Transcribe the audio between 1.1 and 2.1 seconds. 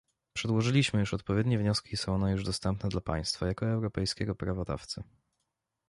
odpowiednie wnioski i